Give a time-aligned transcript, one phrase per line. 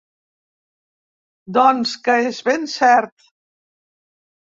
[1.59, 3.33] Doncs que és ben cert.